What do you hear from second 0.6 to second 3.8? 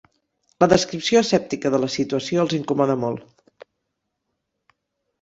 La descripció asèptica de la situació els incomoda molt.